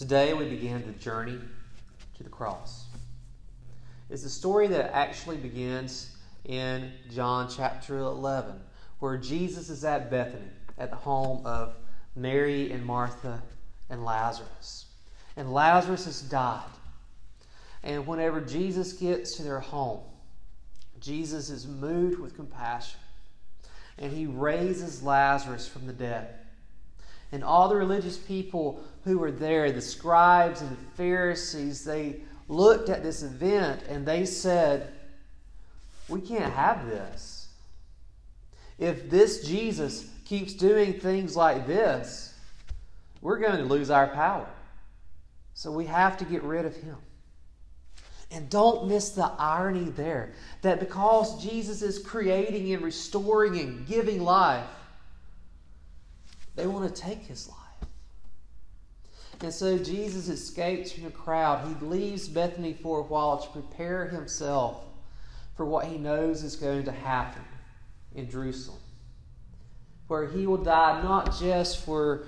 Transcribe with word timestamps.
Today 0.00 0.32
we 0.32 0.48
begin 0.48 0.82
the 0.86 0.98
journey 0.98 1.38
to 2.16 2.22
the 2.22 2.30
cross. 2.30 2.86
It's 4.08 4.24
a 4.24 4.30
story 4.30 4.66
that 4.68 4.96
actually 4.96 5.36
begins 5.36 6.16
in 6.46 6.90
John 7.10 7.50
chapter 7.54 7.98
11, 7.98 8.58
where 9.00 9.18
Jesus 9.18 9.68
is 9.68 9.84
at 9.84 10.10
Bethany, 10.10 10.48
at 10.78 10.88
the 10.88 10.96
home 10.96 11.44
of 11.44 11.74
Mary 12.16 12.72
and 12.72 12.82
Martha 12.82 13.42
and 13.90 14.02
Lazarus. 14.02 14.86
And 15.36 15.52
Lazarus 15.52 16.06
has 16.06 16.22
died. 16.22 16.64
And 17.82 18.06
whenever 18.06 18.40
Jesus 18.40 18.94
gets 18.94 19.36
to 19.36 19.42
their 19.42 19.60
home, 19.60 20.00
Jesus 20.98 21.50
is 21.50 21.66
moved 21.66 22.18
with 22.18 22.36
compassion. 22.36 23.00
And 23.98 24.10
he 24.14 24.24
raises 24.24 25.02
Lazarus 25.02 25.68
from 25.68 25.86
the 25.86 25.92
dead. 25.92 26.38
And 27.32 27.44
all 27.44 27.68
the 27.68 27.76
religious 27.76 28.16
people 28.16 28.82
who 29.04 29.18
were 29.18 29.30
there, 29.30 29.70
the 29.72 29.80
scribes 29.80 30.60
and 30.60 30.70
the 30.70 30.90
Pharisees, 30.96 31.84
they 31.84 32.20
looked 32.48 32.88
at 32.88 33.02
this 33.02 33.22
event 33.22 33.82
and 33.88 34.04
they 34.04 34.26
said, 34.26 34.92
We 36.08 36.20
can't 36.20 36.52
have 36.52 36.86
this. 36.86 37.48
If 38.78 39.10
this 39.10 39.46
Jesus 39.46 40.10
keeps 40.24 40.54
doing 40.54 40.94
things 40.94 41.36
like 41.36 41.66
this, 41.66 42.34
we're 43.20 43.38
going 43.38 43.58
to 43.58 43.64
lose 43.64 43.90
our 43.90 44.08
power. 44.08 44.48
So 45.54 45.70
we 45.70 45.84
have 45.86 46.16
to 46.18 46.24
get 46.24 46.42
rid 46.42 46.64
of 46.64 46.74
him. 46.74 46.96
And 48.30 48.48
don't 48.48 48.88
miss 48.88 49.10
the 49.10 49.30
irony 49.38 49.90
there 49.90 50.32
that 50.62 50.78
because 50.78 51.42
Jesus 51.42 51.82
is 51.82 51.98
creating 51.98 52.72
and 52.72 52.82
restoring 52.82 53.58
and 53.58 53.86
giving 53.86 54.22
life, 54.22 54.64
they 56.56 56.66
want 56.66 56.94
to 56.94 57.02
take 57.02 57.20
his 57.20 57.48
life. 57.48 57.56
And 59.42 59.52
so 59.52 59.78
Jesus 59.78 60.28
escapes 60.28 60.92
from 60.92 61.04
the 61.04 61.10
crowd. 61.10 61.66
He 61.66 61.86
leaves 61.86 62.28
Bethany 62.28 62.74
for 62.74 63.00
a 63.00 63.02
while 63.02 63.38
to 63.38 63.48
prepare 63.48 64.06
himself 64.06 64.84
for 65.56 65.64
what 65.64 65.86
he 65.86 65.96
knows 65.96 66.42
is 66.42 66.56
going 66.56 66.84
to 66.84 66.92
happen 66.92 67.42
in 68.14 68.30
Jerusalem, 68.30 68.80
where 70.08 70.26
he 70.26 70.46
will 70.46 70.62
die 70.62 71.02
not 71.02 71.38
just 71.38 71.84
for 71.84 72.26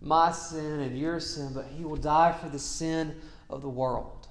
my 0.00 0.32
sin 0.32 0.80
and 0.80 0.98
your 0.98 1.20
sin, 1.20 1.52
but 1.54 1.66
he 1.76 1.84
will 1.84 1.96
die 1.96 2.32
for 2.32 2.48
the 2.48 2.58
sin 2.58 3.20
of 3.50 3.62
the 3.62 3.68
world. 3.68 4.28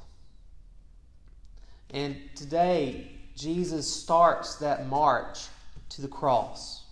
And 1.91 2.17
today, 2.35 3.11
Jesus 3.35 3.91
starts 3.91 4.55
that 4.55 4.87
march 4.87 5.39
to 5.89 6.01
the 6.01 6.07
cross. 6.07 6.83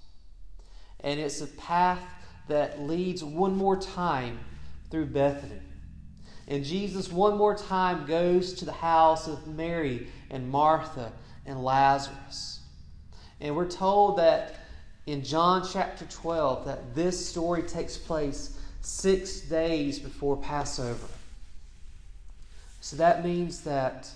And 1.01 1.19
it's 1.19 1.41
a 1.41 1.47
path 1.47 1.99
that 2.47 2.81
leads 2.81 3.23
one 3.23 3.55
more 3.55 3.77
time 3.77 4.39
through 4.91 5.07
Bethany. 5.07 5.59
And 6.47 6.63
Jesus, 6.63 7.11
one 7.11 7.37
more 7.37 7.55
time, 7.55 8.05
goes 8.05 8.53
to 8.55 8.65
the 8.65 8.71
house 8.71 9.27
of 9.27 9.47
Mary 9.47 10.07
and 10.29 10.49
Martha 10.49 11.11
and 11.45 11.63
Lazarus. 11.63 12.59
And 13.41 13.55
we're 13.55 13.69
told 13.69 14.17
that 14.17 14.59
in 15.07 15.23
John 15.23 15.67
chapter 15.71 16.05
12 16.05 16.65
that 16.65 16.95
this 16.95 17.27
story 17.27 17.63
takes 17.63 17.97
place 17.97 18.57
six 18.81 19.41
days 19.41 19.99
before 19.99 20.37
Passover. 20.37 21.07
So 22.81 22.95
that 22.97 23.23
means 23.25 23.61
that 23.61 24.09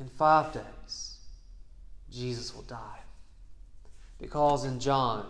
in 0.00 0.08
five 0.08 0.52
days, 0.52 1.18
Jesus 2.10 2.54
will 2.54 2.62
die. 2.62 2.98
Because 4.20 4.64
in 4.64 4.80
John, 4.80 5.26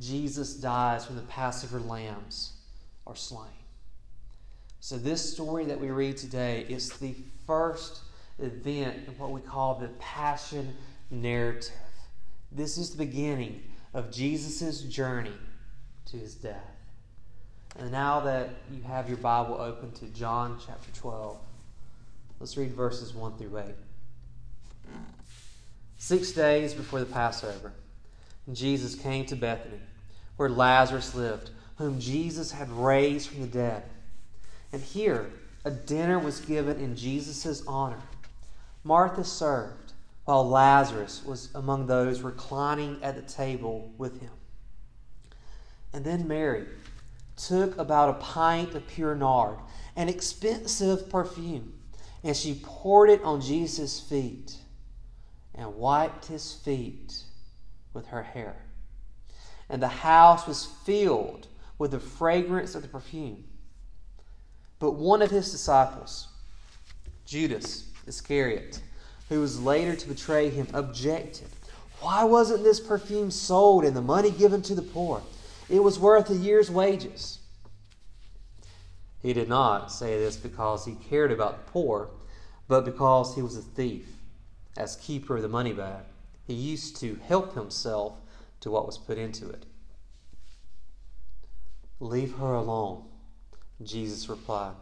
Jesus 0.00 0.54
dies 0.54 1.08
when 1.08 1.16
the 1.16 1.22
Passover 1.24 1.78
lambs 1.78 2.54
are 3.06 3.16
slain. 3.16 3.48
So, 4.80 4.96
this 4.96 5.32
story 5.32 5.66
that 5.66 5.78
we 5.78 5.90
read 5.90 6.16
today 6.16 6.64
is 6.68 6.90
the 6.94 7.14
first 7.46 8.00
event 8.38 9.06
in 9.06 9.18
what 9.18 9.30
we 9.30 9.40
call 9.40 9.74
the 9.74 9.88
Passion 9.98 10.74
narrative. 11.10 11.72
This 12.50 12.78
is 12.78 12.90
the 12.90 13.04
beginning 13.04 13.62
of 13.92 14.10
Jesus' 14.10 14.80
journey 14.82 15.34
to 16.06 16.16
his 16.16 16.34
death. 16.34 16.64
And 17.78 17.92
now 17.92 18.20
that 18.20 18.50
you 18.72 18.82
have 18.82 19.08
your 19.08 19.18
Bible 19.18 19.60
open 19.60 19.92
to 19.92 20.06
John 20.06 20.58
chapter 20.64 20.90
12, 20.92 21.38
let's 22.40 22.56
read 22.56 22.72
verses 22.72 23.14
1 23.14 23.36
through 23.36 23.58
8. 23.58 23.64
Six 25.98 26.32
days 26.32 26.72
before 26.72 27.00
the 27.00 27.06
Passover, 27.06 27.72
Jesus 28.52 28.94
came 28.94 29.26
to 29.26 29.36
Bethany, 29.36 29.80
where 30.36 30.48
Lazarus 30.48 31.14
lived, 31.14 31.50
whom 31.76 32.00
Jesus 32.00 32.52
had 32.52 32.70
raised 32.70 33.28
from 33.28 33.42
the 33.42 33.46
dead. 33.46 33.84
And 34.72 34.82
here 34.82 35.30
a 35.64 35.70
dinner 35.70 36.18
was 36.18 36.40
given 36.40 36.78
in 36.78 36.96
Jesus' 36.96 37.62
honor. 37.66 38.00
Martha 38.82 39.24
served, 39.24 39.92
while 40.24 40.48
Lazarus 40.48 41.22
was 41.24 41.48
among 41.54 41.86
those 41.86 42.22
reclining 42.22 43.02
at 43.02 43.14
the 43.16 43.22
table 43.22 43.92
with 43.98 44.20
him. 44.20 44.30
And 45.92 46.04
then 46.04 46.28
Mary 46.28 46.66
took 47.36 47.76
about 47.78 48.10
a 48.10 48.24
pint 48.24 48.74
of 48.74 48.86
pure 48.86 49.14
nard, 49.14 49.58
an 49.96 50.08
expensive 50.08 51.10
perfume, 51.10 51.74
and 52.22 52.36
she 52.36 52.60
poured 52.62 53.10
it 53.10 53.22
on 53.22 53.40
Jesus' 53.40 54.00
feet 54.00 54.56
and 55.54 55.76
wiped 55.76 56.26
his 56.26 56.52
feet 56.52 57.24
with 57.92 58.06
her 58.08 58.22
hair. 58.22 58.56
And 59.68 59.82
the 59.82 59.88
house 59.88 60.46
was 60.46 60.66
filled 60.84 61.46
with 61.78 61.92
the 61.92 62.00
fragrance 62.00 62.74
of 62.74 62.82
the 62.82 62.88
perfume. 62.88 63.44
But 64.78 64.92
one 64.92 65.22
of 65.22 65.30
his 65.30 65.50
disciples, 65.50 66.28
Judas 67.26 67.88
Iscariot, 68.06 68.80
who 69.28 69.40
was 69.40 69.60
later 69.60 69.94
to 69.94 70.08
betray 70.08 70.50
him, 70.50 70.66
objected. 70.72 71.48
Why 72.00 72.24
wasn't 72.24 72.64
this 72.64 72.80
perfume 72.80 73.30
sold 73.30 73.84
and 73.84 73.94
the 73.94 74.02
money 74.02 74.30
given 74.30 74.62
to 74.62 74.74
the 74.74 74.82
poor? 74.82 75.22
It 75.68 75.82
was 75.82 75.98
worth 75.98 76.30
a 76.30 76.34
year's 76.34 76.70
wages. 76.70 77.38
He 79.22 79.32
did 79.32 79.48
not 79.48 79.92
say 79.92 80.18
this 80.18 80.36
because 80.36 80.84
he 80.84 80.94
cared 80.94 81.30
about 81.30 81.66
the 81.66 81.70
poor, 81.70 82.08
but 82.68 82.84
because 82.84 83.34
he 83.34 83.42
was 83.42 83.56
a 83.56 83.62
thief 83.62 84.08
as 84.76 84.96
keeper 84.96 85.36
of 85.36 85.42
the 85.42 85.48
money 85.48 85.72
bag. 85.72 86.04
He 86.50 86.56
used 86.56 86.96
to 86.96 87.14
help 87.28 87.54
himself 87.54 88.14
to 88.58 88.72
what 88.72 88.84
was 88.84 88.98
put 88.98 89.18
into 89.18 89.48
it. 89.48 89.66
Leave 92.00 92.34
her 92.38 92.54
alone, 92.54 93.04
Jesus 93.84 94.28
replied. 94.28 94.74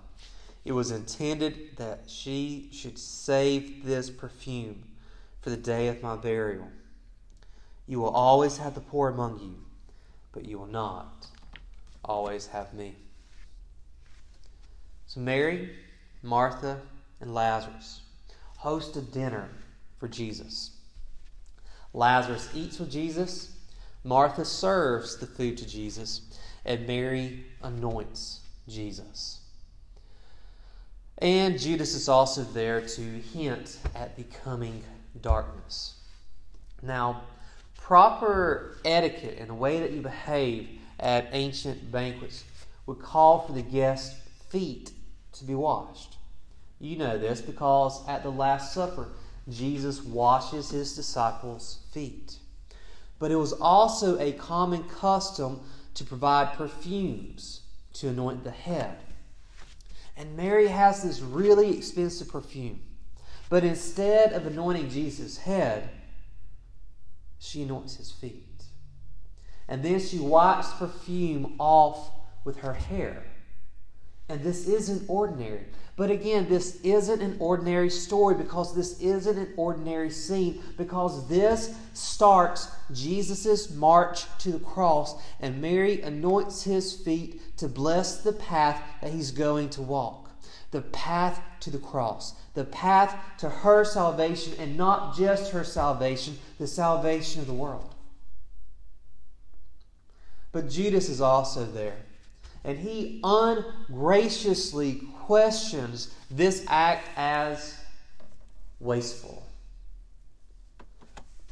It 0.64 0.72
was 0.72 0.90
intended 0.90 1.76
that 1.76 2.04
she 2.06 2.70
should 2.72 2.98
save 2.98 3.84
this 3.84 4.08
perfume 4.08 4.84
for 5.42 5.50
the 5.50 5.58
day 5.58 5.88
of 5.88 6.02
my 6.02 6.16
burial. 6.16 6.70
You 7.86 8.00
will 8.00 8.14
always 8.14 8.56
have 8.56 8.74
the 8.74 8.80
poor 8.80 9.10
among 9.10 9.38
you, 9.38 9.58
but 10.32 10.46
you 10.46 10.58
will 10.58 10.68
not 10.68 11.26
always 12.02 12.46
have 12.46 12.72
me. 12.72 12.96
So, 15.06 15.20
Mary, 15.20 15.76
Martha, 16.22 16.80
and 17.20 17.34
Lazarus 17.34 18.00
host 18.56 18.96
a 18.96 19.02
dinner 19.02 19.50
for 19.98 20.08
Jesus. 20.08 20.70
Lazarus 21.92 22.48
eats 22.54 22.78
with 22.78 22.90
Jesus, 22.90 23.52
Martha 24.04 24.44
serves 24.44 25.16
the 25.16 25.26
food 25.26 25.56
to 25.58 25.66
Jesus, 25.66 26.22
and 26.64 26.86
Mary 26.86 27.44
anoints 27.62 28.40
Jesus. 28.68 29.40
And 31.18 31.58
Judas 31.58 31.94
is 31.94 32.08
also 32.08 32.44
there 32.44 32.80
to 32.80 33.00
hint 33.00 33.78
at 33.94 34.16
the 34.16 34.24
coming 34.24 34.84
darkness. 35.20 35.94
Now, 36.80 37.22
proper 37.76 38.78
etiquette 38.84 39.38
and 39.40 39.50
the 39.50 39.54
way 39.54 39.80
that 39.80 39.90
you 39.90 40.00
behave 40.00 40.68
at 41.00 41.28
ancient 41.32 41.90
banquets 41.90 42.44
would 42.86 43.00
call 43.00 43.46
for 43.46 43.52
the 43.52 43.62
guests' 43.62 44.20
feet 44.48 44.92
to 45.32 45.44
be 45.44 45.54
washed. 45.54 46.16
You 46.80 46.96
know 46.96 47.18
this 47.18 47.40
because 47.40 48.06
at 48.06 48.22
the 48.22 48.30
Last 48.30 48.72
Supper, 48.72 49.08
Jesus 49.50 50.02
washes 50.02 50.70
his 50.70 50.94
disciples' 50.94 51.78
feet. 51.92 52.38
But 53.18 53.30
it 53.30 53.36
was 53.36 53.52
also 53.52 54.18
a 54.18 54.32
common 54.32 54.84
custom 54.84 55.60
to 55.94 56.04
provide 56.04 56.54
perfumes 56.54 57.62
to 57.94 58.08
anoint 58.08 58.44
the 58.44 58.50
head. 58.50 58.98
And 60.16 60.36
Mary 60.36 60.68
has 60.68 61.02
this 61.02 61.20
really 61.20 61.76
expensive 61.76 62.28
perfume. 62.28 62.80
But 63.48 63.64
instead 63.64 64.32
of 64.32 64.46
anointing 64.46 64.90
Jesus' 64.90 65.38
head, 65.38 65.88
she 67.38 67.62
anoints 67.62 67.96
his 67.96 68.10
feet. 68.10 68.44
And 69.68 69.82
then 69.82 70.00
she 70.00 70.18
wipes 70.18 70.72
perfume 70.72 71.54
off 71.58 72.10
with 72.44 72.58
her 72.58 72.74
hair. 72.74 73.24
And 74.28 74.42
this 74.42 74.68
isn't 74.68 75.08
ordinary. 75.08 75.64
But 75.98 76.12
again, 76.12 76.48
this 76.48 76.80
isn't 76.82 77.20
an 77.20 77.36
ordinary 77.40 77.90
story 77.90 78.36
because 78.36 78.72
this 78.72 79.00
isn't 79.00 79.36
an 79.36 79.52
ordinary 79.56 80.10
scene 80.10 80.62
because 80.76 81.28
this 81.28 81.74
starts 81.92 82.70
Jesus' 82.92 83.70
march 83.70 84.26
to 84.38 84.52
the 84.52 84.60
cross 84.60 85.20
and 85.40 85.60
Mary 85.60 86.00
anoints 86.02 86.62
his 86.62 86.94
feet 86.94 87.56
to 87.56 87.66
bless 87.66 88.18
the 88.18 88.32
path 88.32 88.80
that 89.02 89.10
he's 89.10 89.32
going 89.32 89.70
to 89.70 89.82
walk. 89.82 90.30
The 90.70 90.82
path 90.82 91.42
to 91.60 91.70
the 91.70 91.78
cross, 91.78 92.34
the 92.54 92.64
path 92.64 93.16
to 93.38 93.48
her 93.48 93.84
salvation, 93.84 94.52
and 94.58 94.76
not 94.76 95.16
just 95.16 95.50
her 95.50 95.64
salvation, 95.64 96.38
the 96.58 96.66
salvation 96.68 97.40
of 97.40 97.48
the 97.48 97.54
world. 97.54 97.94
But 100.52 100.68
Judas 100.68 101.08
is 101.08 101.20
also 101.20 101.64
there, 101.64 101.96
and 102.64 102.78
he 102.78 103.20
ungraciously 103.24 105.02
questions 105.24 106.14
this 106.30 106.64
act 106.68 107.08
as 107.16 107.76
wasteful. 108.80 109.46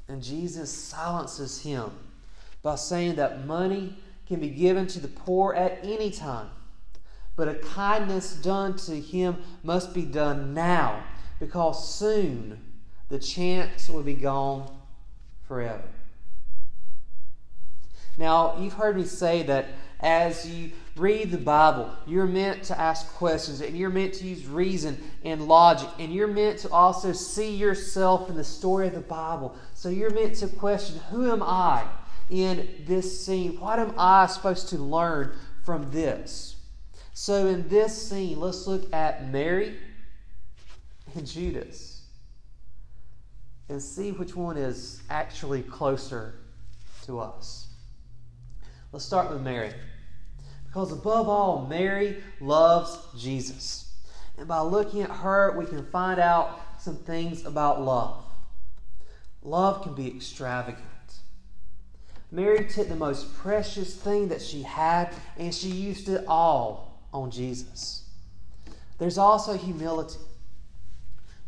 And 0.09 0.23
Jesus 0.23 0.71
silences 0.71 1.63
him 1.63 1.91
by 2.63 2.77
saying 2.77 3.17
that 3.17 3.47
money 3.47 3.97
can 4.27 4.41
be 4.41 4.51
given 4.51 4.87
to 4.89 5.01
the 5.01 5.09
poor 5.09 5.55
at 5.55 5.79
any 5.83 6.11
time, 6.11 6.49
but 7.37 7.49
a 7.49 7.55
kindness 7.55 8.35
done 8.35 8.77
to 8.77 9.01
him 9.01 9.37
must 9.63 9.95
be 9.95 10.05
done 10.05 10.55
now, 10.55 11.03
because 11.39 11.97
soon 11.97 12.61
the 13.09 13.19
chance 13.19 13.89
will 13.89 14.03
be 14.03 14.15
gone 14.15 14.69
forever. 15.47 15.85
Now, 18.19 18.59
you've 18.59 18.73
heard 18.73 18.97
me 18.97 19.05
say 19.05 19.43
that 19.45 19.67
as 20.01 20.47
you 20.49 20.73
read 20.97 21.31
the 21.31 21.39
Bible, 21.39 21.91
you're 22.07 22.27
meant 22.27 22.63
to 22.65 22.79
ask 22.79 23.13
questions 23.15 23.61
and 23.61 23.77
you're 23.77 23.91
meant 23.91 24.15
to 24.15 24.27
use 24.27 24.47
reason 24.47 24.99
and 25.25 25.47
logic 25.47 25.89
and 25.99 26.13
you're 26.13 26.27
meant 26.27 26.59
to 26.61 26.71
also 26.71 27.13
see 27.13 27.55
yourself 27.55 28.29
in 28.29 28.37
the 28.37 28.45
story 28.45 28.89
of 28.89 28.95
the 28.95 29.01
Bible. 29.01 29.57
So 29.75 29.89
you're 29.89 30.11
meant 30.11 30.37
to 30.37 30.49
question 30.49 31.01
who 31.11 31.31
am 31.31 31.43
I 31.43 31.85
in 32.31 32.69
this 32.87 33.25
scene? 33.25 33.59
What 33.61 33.79
am 33.79 33.95
I 33.99 34.27
supposed 34.27 34.69
to 34.71 34.79
learn 34.79 35.35
from 35.65 35.91
this? 35.91 36.57
So 37.13 37.47
in 37.47 37.69
this 37.69 38.11
scene, 38.11 38.39
let's 38.39 38.67
look 38.67 38.93
at 38.93 39.31
Mary 39.31 39.77
and 41.15 41.27
Judas 41.27 42.03
and 43.69 43.83
see 43.83 44.13
which 44.13 44.37
one 44.37 44.57
is 44.57 45.03
actually 45.11 45.63
closer 45.63 46.35
to 47.05 47.19
us. 47.19 47.69
Let's 48.97 49.05
start 49.05 49.31
with 49.31 49.43
Mary. 49.43 49.75
Because 50.65 50.91
above 50.91 51.29
all, 51.29 51.67
Mary 51.67 52.17
loves 52.41 52.99
Jesus. 53.15 53.93
And 54.39 54.49
by 54.49 54.61
looking 54.61 55.03
at 55.03 55.11
her, 55.11 55.55
we 55.59 55.67
can 55.67 55.85
find 55.91 56.19
out 56.19 56.59
some 56.81 56.97
things 56.97 57.45
about 57.45 57.83
love. 57.83 58.25
Love 59.43 59.83
can 59.83 59.95
be 59.95 60.09
extravagant. 60.09 60.81
Mary 62.31 62.65
took 62.65 62.89
the 62.89 62.97
most 62.97 63.37
precious 63.37 63.95
thing 63.95 64.29
that 64.29 64.41
she 64.41 64.63
had 64.63 65.13
and 65.37 65.55
she 65.55 65.69
used 65.69 66.09
it 66.09 66.25
all 66.27 67.03
on 67.13 67.31
Jesus. 67.31 68.09
There's 68.97 69.19
also 69.19 69.59
humility. 69.59 70.17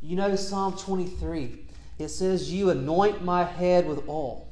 You 0.02 0.16
know 0.16 0.36
Psalm 0.36 0.76
23. 0.76 1.60
It 1.98 2.08
says, 2.08 2.52
You 2.52 2.68
anoint 2.68 3.24
my 3.24 3.44
head 3.44 3.88
with 3.88 4.06
oil. 4.06 4.47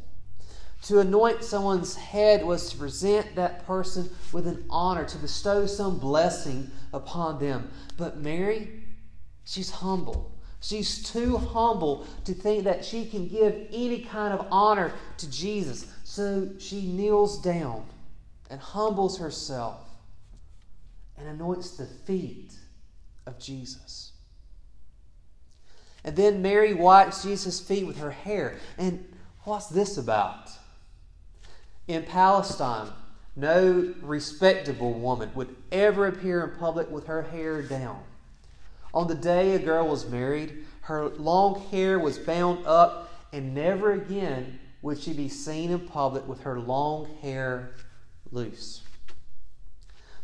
To 0.82 1.00
anoint 1.00 1.42
someone's 1.42 1.96
head 1.96 2.44
was 2.44 2.70
to 2.70 2.76
present 2.78 3.34
that 3.34 3.66
person 3.66 4.08
with 4.32 4.46
an 4.46 4.64
honor, 4.70 5.04
to 5.04 5.18
bestow 5.18 5.66
some 5.66 5.98
blessing 5.98 6.70
upon 6.92 7.40
them. 7.40 7.70
But 7.96 8.18
Mary, 8.18 8.84
she's 9.44 9.70
humble. 9.70 10.32
She's 10.60 11.02
too 11.02 11.38
humble 11.38 12.06
to 12.24 12.34
think 12.34 12.64
that 12.64 12.84
she 12.84 13.06
can 13.06 13.28
give 13.28 13.68
any 13.72 14.00
kind 14.00 14.32
of 14.32 14.46
honor 14.50 14.92
to 15.18 15.30
Jesus. 15.30 15.86
So 16.04 16.50
she 16.58 16.82
kneels 16.82 17.42
down 17.42 17.84
and 18.48 18.60
humbles 18.60 19.18
herself 19.18 19.80
and 21.18 21.28
anoints 21.28 21.72
the 21.72 21.86
feet 21.86 22.52
of 23.26 23.38
Jesus. 23.38 24.12
And 26.04 26.14
then 26.14 26.42
Mary 26.42 26.74
wipes 26.74 27.24
Jesus' 27.24 27.58
feet 27.58 27.86
with 27.86 27.98
her 27.98 28.12
hair. 28.12 28.56
And 28.78 29.12
what's 29.42 29.66
this 29.66 29.98
about? 29.98 30.50
In 31.88 32.02
Palestine, 32.02 32.88
no 33.36 33.94
respectable 34.02 34.94
woman 34.94 35.30
would 35.34 35.54
ever 35.70 36.06
appear 36.06 36.42
in 36.44 36.58
public 36.58 36.90
with 36.90 37.06
her 37.06 37.22
hair 37.22 37.62
down. 37.62 38.02
On 38.92 39.06
the 39.06 39.14
day 39.14 39.54
a 39.54 39.58
girl 39.58 39.86
was 39.86 40.08
married, 40.08 40.64
her 40.82 41.08
long 41.10 41.60
hair 41.70 41.98
was 41.98 42.18
bound 42.18 42.66
up, 42.66 43.12
and 43.32 43.54
never 43.54 43.92
again 43.92 44.58
would 44.82 44.98
she 44.98 45.12
be 45.12 45.28
seen 45.28 45.70
in 45.70 45.80
public 45.80 46.26
with 46.26 46.40
her 46.40 46.58
long 46.58 47.18
hair 47.20 47.74
loose. 48.32 48.82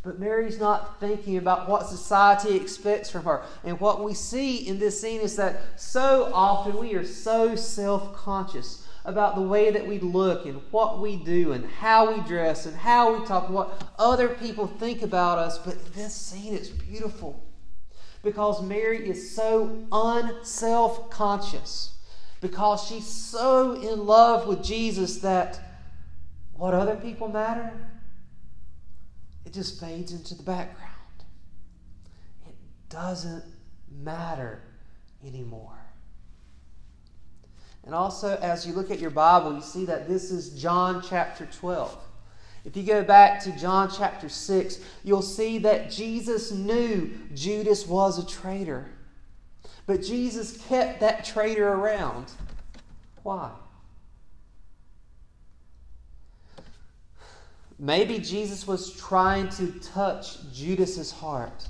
But 0.01 0.19
Mary's 0.19 0.59
not 0.59 0.99
thinking 0.99 1.37
about 1.37 1.69
what 1.69 1.87
society 1.87 2.57
expects 2.57 3.09
from 3.09 3.23
her. 3.23 3.43
And 3.63 3.79
what 3.79 4.03
we 4.03 4.13
see 4.13 4.67
in 4.67 4.79
this 4.79 4.99
scene 4.99 5.21
is 5.21 5.37
that 5.37 5.79
so 5.79 6.29
often 6.33 6.77
we 6.77 6.93
are 6.95 7.05
so 7.05 7.55
self 7.55 8.13
conscious 8.13 8.82
about 9.05 9.35
the 9.35 9.41
way 9.41 9.69
that 9.69 9.85
we 9.85 9.99
look 9.99 10.45
and 10.45 10.61
what 10.71 11.01
we 11.01 11.17
do 11.17 11.51
and 11.51 11.65
how 11.65 12.13
we 12.13 12.21
dress 12.21 12.65
and 12.65 12.75
how 12.75 13.17
we 13.17 13.25
talk 13.25 13.49
what 13.49 13.91
other 13.99 14.29
people 14.29 14.65
think 14.65 15.01
about 15.01 15.37
us. 15.37 15.57
But 15.57 15.93
this 15.93 16.15
scene 16.15 16.53
is 16.53 16.69
beautiful 16.69 17.43
because 18.23 18.63
Mary 18.63 19.09
is 19.09 19.35
so 19.35 19.85
unself 19.91 21.09
conscious, 21.09 21.97
because 22.39 22.87
she's 22.87 23.05
so 23.05 23.73
in 23.73 24.05
love 24.05 24.47
with 24.47 24.63
Jesus 24.63 25.17
that 25.17 25.59
what 26.53 26.73
other 26.73 26.95
people 26.95 27.27
matter, 27.27 27.73
it 29.45 29.51
just 29.51 29.79
fades 29.81 30.13
into 30.13 30.35
the 30.35 30.43
background. 30.43 30.91
It 32.47 32.55
doesn't 32.87 33.43
matter 33.91 34.61
anymore. 35.25 35.82
And 37.85 37.93
also, 37.93 38.37
as 38.41 38.65
you 38.65 38.73
look 38.73 38.91
at 38.91 38.99
your 38.99 39.09
Bible, 39.09 39.53
you 39.53 39.61
see 39.61 39.85
that 39.85 40.07
this 40.07 40.31
is 40.31 40.49
John 40.51 41.03
chapter 41.07 41.45
12. 41.45 41.97
If 42.65 42.77
you 42.77 42.83
go 42.83 43.03
back 43.03 43.43
to 43.43 43.51
John 43.57 43.89
chapter 43.93 44.29
6, 44.29 44.79
you'll 45.03 45.21
see 45.21 45.57
that 45.59 45.91
Jesus 45.91 46.51
knew 46.51 47.11
Judas 47.33 47.85
was 47.85 48.19
a 48.19 48.25
traitor. 48.25 48.89
But 49.85 50.01
Jesus 50.01 50.57
kept 50.69 51.01
that 51.01 51.25
traitor 51.25 51.67
around. 51.67 52.31
Why? 53.23 53.51
Maybe 57.77 58.19
Jesus 58.19 58.65
was 58.65 58.95
trying 58.95 59.49
to 59.49 59.71
touch 59.79 60.37
Judas's 60.53 61.11
heart. 61.11 61.67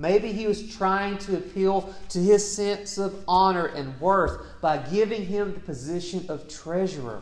Maybe 0.00 0.32
he 0.32 0.46
was 0.46 0.74
trying 0.74 1.18
to 1.18 1.36
appeal 1.36 1.94
to 2.08 2.18
his 2.18 2.50
sense 2.50 2.96
of 2.96 3.22
honor 3.28 3.66
and 3.66 4.00
worth 4.00 4.40
by 4.62 4.78
giving 4.78 5.26
him 5.26 5.52
the 5.52 5.60
position 5.60 6.24
of 6.30 6.48
treasurer. 6.48 7.20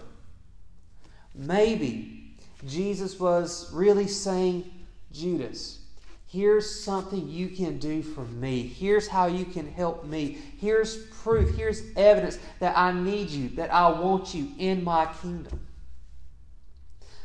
Maybe 1.34 2.36
Jesus 2.68 3.18
was 3.18 3.68
really 3.72 4.06
saying, 4.06 4.70
Judas, 5.10 5.80
here's 6.28 6.72
something 6.84 7.28
you 7.28 7.48
can 7.48 7.78
do 7.80 8.00
for 8.00 8.24
me. 8.24 8.68
Here's 8.68 9.08
how 9.08 9.26
you 9.26 9.44
can 9.44 9.68
help 9.72 10.04
me. 10.04 10.38
Here's 10.58 10.98
proof. 11.06 11.56
Here's 11.56 11.82
evidence 11.96 12.38
that 12.60 12.78
I 12.78 12.92
need 12.92 13.30
you, 13.30 13.48
that 13.56 13.74
I 13.74 13.90
want 13.90 14.34
you 14.34 14.52
in 14.56 14.84
my 14.84 15.12
kingdom. 15.20 15.66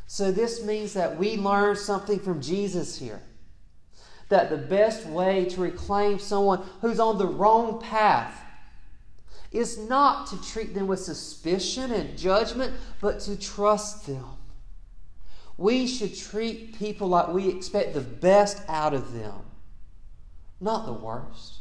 So, 0.08 0.32
this 0.32 0.66
means 0.66 0.94
that 0.94 1.16
we 1.16 1.38
learn 1.38 1.76
something 1.76 2.18
from 2.18 2.42
Jesus 2.42 2.98
here 2.98 3.22
that 4.34 4.50
the 4.50 4.58
best 4.58 5.06
way 5.06 5.46
to 5.46 5.62
reclaim 5.62 6.18
someone 6.18 6.60
who's 6.82 7.00
on 7.00 7.20
the 7.20 7.28
wrong 7.28 7.80
path 7.80 8.42
is 9.52 9.78
not 9.78 10.26
to 10.26 10.42
treat 10.42 10.74
them 10.74 10.88
with 10.88 11.00
suspicion 11.00 11.92
and 11.92 12.18
judgment, 12.18 12.74
but 13.00 13.20
to 13.20 13.40
trust 13.40 14.08
them. 14.08 14.26
We 15.56 15.86
should 15.86 16.18
treat 16.18 16.80
people 16.80 17.10
like 17.10 17.28
we 17.28 17.48
expect 17.48 17.94
the 17.94 18.02
best 18.02 18.60
out 18.68 18.96
of 18.96 19.14
them, 19.14 19.36
not 20.60 20.88
the 20.88 20.94
worst. 20.94 21.60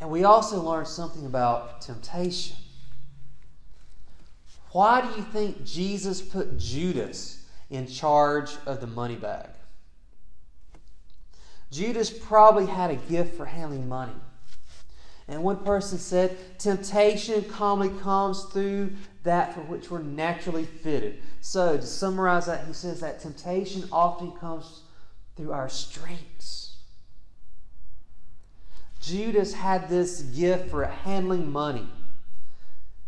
And 0.00 0.08
we 0.08 0.24
also 0.24 0.62
learn 0.62 0.86
something 0.86 1.26
about 1.26 1.82
temptation. 1.82 2.56
Why 4.72 5.02
do 5.02 5.08
you 5.08 5.24
think 5.24 5.62
Jesus 5.66 6.22
put 6.22 6.56
Judas 6.56 7.44
in 7.68 7.86
charge 7.86 8.52
of 8.64 8.80
the 8.80 8.86
money 8.86 9.16
bag? 9.16 9.50
Judas 11.70 12.10
probably 12.10 12.66
had 12.66 12.90
a 12.90 12.96
gift 12.96 13.36
for 13.36 13.44
handling 13.44 13.88
money. 13.88 14.12
And 15.28 15.42
one 15.42 15.58
person 15.58 15.98
said, 15.98 16.58
Temptation 16.58 17.44
commonly 17.44 17.96
comes 18.00 18.44
through 18.44 18.92
that 19.24 19.54
for 19.54 19.60
which 19.60 19.90
we're 19.90 20.02
naturally 20.02 20.64
fitted. 20.64 21.20
So, 21.42 21.76
to 21.76 21.82
summarize 21.82 22.46
that, 22.46 22.66
he 22.66 22.72
says 22.72 23.00
that 23.00 23.20
temptation 23.20 23.86
often 23.92 24.32
comes 24.32 24.82
through 25.36 25.52
our 25.52 25.68
strengths. 25.68 26.76
Judas 29.00 29.52
had 29.52 29.88
this 29.88 30.22
gift 30.22 30.70
for 30.70 30.84
handling 30.84 31.52
money, 31.52 31.86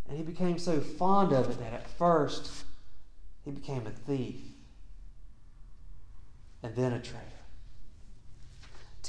and 0.08 0.16
he 0.16 0.22
became 0.22 0.58
so 0.58 0.80
fond 0.80 1.32
of 1.32 1.50
it 1.50 1.58
that 1.58 1.72
at 1.72 1.88
first 1.88 2.64
he 3.44 3.50
became 3.50 3.86
a 3.86 3.90
thief 3.90 4.40
and 6.62 6.74
then 6.76 6.92
a 6.92 7.00
traitor. 7.00 7.39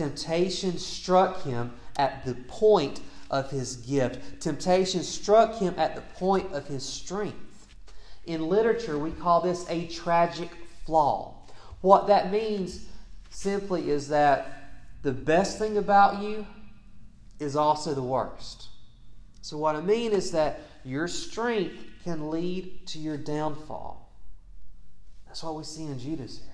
Temptation 0.02 0.80
struck 0.80 1.44
him 1.44 1.72
at 1.96 2.26
the 2.26 2.34
point 2.34 3.02
of 3.30 3.52
his 3.52 3.76
gift. 3.76 4.42
Temptation 4.42 5.04
struck 5.04 5.60
him 5.60 5.76
at 5.78 5.94
the 5.94 6.02
point 6.18 6.52
of 6.54 6.66
his 6.66 6.84
strength. 6.84 7.68
In 8.26 8.50
literature, 8.50 8.98
we 8.98 9.12
call 9.12 9.42
this 9.42 9.64
a 9.70 9.86
tragic 9.86 10.50
flaw. 10.88 11.36
What 11.82 12.08
that 12.08 12.32
means 12.32 12.88
simply 13.30 13.92
is 13.92 14.08
that 14.08 14.72
the 15.04 15.12
best 15.12 15.60
thing 15.60 15.78
about 15.78 16.24
you 16.24 16.48
is 17.40 17.56
also 17.56 17.94
the 17.94 18.02
worst. 18.02 18.70
So, 19.44 19.56
what 19.60 19.76
I 19.76 19.82
mean 19.82 20.14
is 20.14 20.32
that 20.32 20.62
your 20.84 21.08
strength 21.08 21.78
can 22.04 22.32
lead 22.32 22.88
to 22.88 22.98
your 22.98 23.18
downfall. 23.18 24.12
That's 25.28 25.44
what 25.44 25.56
we 25.58 25.64
see 25.64 25.84
in 25.84 26.00
Judas 26.00 26.40
here. 26.40 26.51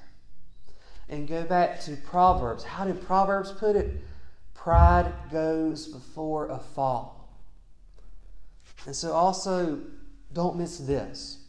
And 1.10 1.28
go 1.28 1.44
back 1.44 1.80
to 1.82 1.96
Proverbs. 1.96 2.64
How 2.64 2.86
did 2.86 3.06
Proverbs 3.06 3.52
put 3.52 3.76
it? 3.76 4.02
Pride 4.54 5.12
goes 5.32 5.88
before 5.88 6.50
a 6.50 6.60
fall. 6.60 7.30
And 8.86 8.96
so, 8.96 9.14
also, 9.14 9.80
don't 10.34 10.58
miss 10.58 10.78
this. 10.78 11.40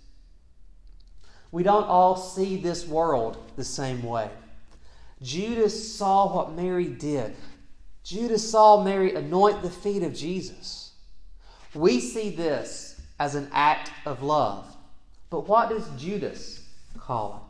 We 1.51 1.63
don't 1.63 1.85
all 1.85 2.17
see 2.17 2.57
this 2.57 2.87
world 2.87 3.39
the 3.57 3.65
same 3.65 4.03
way. 4.03 4.31
Judas 5.23 5.97
saw 5.97 6.33
what 6.33 6.53
Mary 6.53 6.87
did. 6.87 7.35
Judas 8.05 8.49
saw 8.49 8.83
Mary 8.83 9.15
anoint 9.15 9.63
the 9.63 9.71
feet 9.71 10.03
of 10.03 10.15
Jesus. 10.15 10.93
We 11.75 12.01
see 12.01 12.31
this 12.31 13.01
as 13.19 13.35
an 13.35 13.49
act 13.53 13.91
of 14.07 14.23
love. 14.23 14.77
But 15.31 15.49
what 15.49 15.69
does 15.69 15.89
Judas 15.99 16.63
call 16.99 17.45
it? 17.45 17.48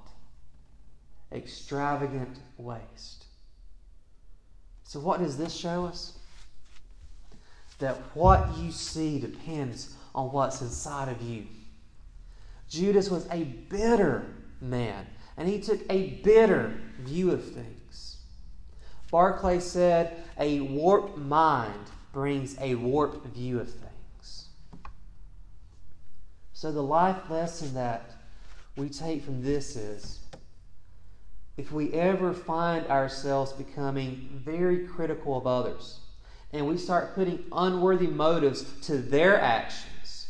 Extravagant 1.32 2.38
waste. 2.56 3.26
So, 4.85 5.00
what 5.00 5.20
does 5.20 5.37
this 5.37 5.54
show 5.54 5.85
us? 5.85 6.18
That 7.78 7.97
what 8.14 8.56
you 8.56 8.73
see 8.73 9.20
depends 9.20 9.94
on 10.14 10.32
what's 10.32 10.62
inside 10.62 11.08
of 11.08 11.20
you. 11.23 11.47
Judas 12.68 13.11
was 13.11 13.28
a 13.30 13.44
bitter 13.44 14.25
man, 14.61 15.06
and 15.37 15.49
he 15.49 15.61
took 15.61 15.80
a 15.90 16.20
bitter 16.25 16.80
view 17.00 17.30
of 17.30 17.44
things. 17.44 18.16
Barclay 19.11 19.61
said, 19.61 20.25
A 20.38 20.61
warped 20.61 21.18
mind 21.18 21.90
brings 22.12 22.58
a 22.61 22.75
warped 22.75 23.26
view 23.28 23.61
of 23.61 23.70
things. 23.70 24.49
So, 26.52 26.73
the 26.73 26.82
life 26.82 27.30
lesson 27.30 27.75
that 27.75 28.11
we 28.76 28.88
take 28.88 29.23
from 29.23 29.42
this 29.42 29.76
is 29.76 30.20
if 31.58 31.72
we 31.72 31.92
ever 31.92 32.32
find 32.32 32.86
ourselves 32.86 33.52
becoming 33.52 34.40
very 34.44 34.86
critical 34.86 35.36
of 35.36 35.44
others 35.44 35.98
and 36.52 36.66
we 36.68 36.78
start 36.78 37.16
putting 37.16 37.44
unworthy 37.50 38.06
motives 38.06 38.64
to 38.80 38.96
their 38.96 39.38
actions, 39.38 40.28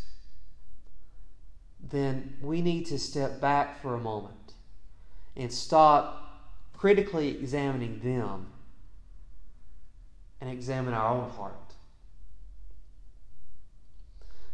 then 1.81 2.35
we 2.41 2.63
need 2.63 2.87
to 2.87 2.99
step 2.99 3.43
back 3.43 3.81
for 3.83 3.95
a 3.95 4.01
moment 4.01 4.55
and 5.37 5.53
stop 5.53 6.41
critically 6.75 7.39
examining 7.39 8.01
them 8.01 8.47
and 10.41 10.51
examine 10.51 10.95
our 10.95 11.15
own 11.15 11.29
heart. 11.31 11.75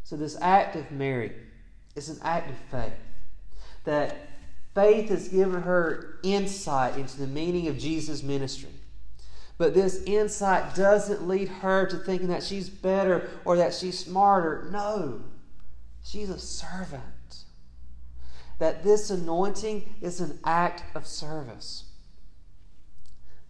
So, 0.03 0.17
this 0.17 0.37
act 0.41 0.77
of 0.77 0.91
Mary 0.91 1.33
is 1.95 2.09
an 2.09 2.19
act 2.23 2.51
of 2.51 2.57
faith. 2.71 2.93
That 3.85 4.34
faith 4.75 5.09
has 5.09 5.29
given 5.29 5.63
her 5.63 6.19
insight 6.23 6.99
into 6.99 7.19
the 7.19 7.27
meaning 7.27 7.69
of 7.69 7.79
Jesus' 7.79 8.23
ministry. 8.23 8.71
But 9.57 9.75
this 9.75 10.03
insight 10.05 10.75
doesn't 10.75 11.29
lead 11.29 11.49
her 11.49 11.87
to 11.87 11.97
thinking 11.97 12.29
that 12.29 12.43
she's 12.43 12.69
better 12.69 13.31
or 13.45 13.57
that 13.57 13.73
she's 13.73 13.99
smarter. 13.99 14.69
No, 14.73 15.21
she's 16.03 16.29
a 16.29 16.39
servant 16.39 17.03
that 18.59 18.83
this 18.83 19.11
anointing 19.11 19.95
is 20.01 20.21
an 20.21 20.39
act 20.45 20.83
of 20.97 21.07
service. 21.07 21.85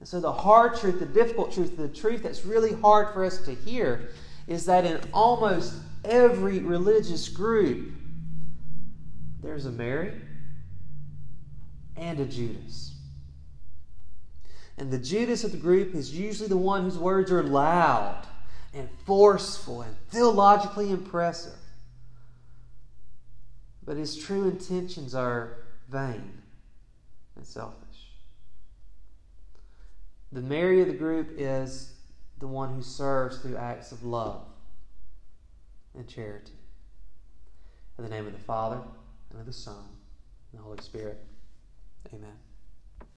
And 0.01 0.09
so, 0.09 0.21
the 0.21 0.33
hard 0.33 0.77
truth, 0.77 0.99
the 0.99 1.07
difficult 1.07 1.53
truth, 1.53 1.77
the 1.77 1.89
truth 1.89 2.23
that's 2.23 2.45
really 2.45 2.73
hard 2.75 3.15
for 3.15 3.25
us 3.25 3.39
to 3.43 3.55
hear 3.55 4.11
is 4.47 4.67
that 4.67 4.85
in 4.85 5.01
almost 5.13 5.75
every 6.05 6.59
religious 6.59 7.29
group, 7.29 7.93
there's 9.43 9.65
a 9.65 9.73
Mary 9.73 10.13
and 11.97 12.21
a 12.21 12.25
Judas. 12.25 12.93
And 14.77 14.91
the 14.91 14.99
Judas 14.99 15.45
of 15.45 15.53
the 15.53 15.59
group 15.59 15.95
is 15.95 16.17
usually 16.19 16.49
the 16.49 16.57
one 16.57 16.83
whose 16.83 16.99
words 16.99 17.31
are 17.31 17.43
loud 17.43 18.27
and 18.73 18.89
forceful 19.07 19.83
and 19.83 19.97
theologically 20.11 20.91
impressive 20.91 21.55
but 23.87 23.97
his 23.97 24.17
true 24.17 24.49
intentions 24.49 25.15
are 25.15 25.59
vain 25.89 26.43
and 27.37 27.47
selfish. 27.47 27.79
The 30.33 30.41
Mary 30.41 30.81
of 30.81 30.89
the 30.89 30.95
group 30.95 31.35
is 31.37 31.93
the 32.41 32.47
one 32.47 32.75
who 32.75 32.83
serves 32.83 33.39
through 33.39 33.57
acts 33.57 33.93
of 33.93 34.03
love 34.05 34.43
and 35.95 36.09
charity. 36.09 36.53
In 37.99 38.05
the 38.05 38.11
name 38.11 38.27
of 38.27 38.33
the 38.33 38.39
Father, 38.41 38.81
and 39.31 39.39
of 39.39 39.47
the 39.47 39.53
Son, 39.53 39.85
and 40.51 40.61
the 40.61 40.65
Holy 40.65 40.83
Spirit. 40.83 41.25
Amen. 42.13 42.44